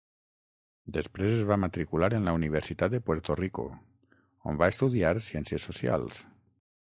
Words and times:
Després 0.93 1.33
es 1.33 1.43
va 1.49 1.57
matricular 1.63 2.09
en 2.19 2.25
la 2.29 2.33
Universitat 2.39 2.95
de 2.97 3.01
Puerto 3.09 3.37
Rico 3.41 3.65
on 4.53 4.59
va 4.63 4.73
estudiar 4.75 5.15
Ciències 5.27 5.69
Socials. 5.71 6.25